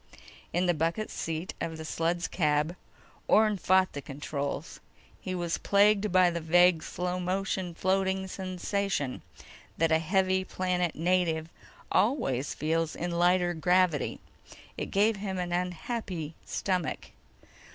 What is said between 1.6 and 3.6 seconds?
of the sled's cab, Orne